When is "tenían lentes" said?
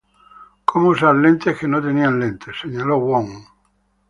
1.79-2.57